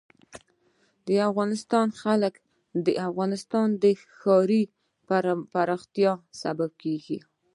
[1.07, 2.41] د افغانستان جلکو
[2.85, 3.85] د افغانستان د
[4.17, 4.63] ښاري
[5.53, 7.19] پراختیا سبب کېږي.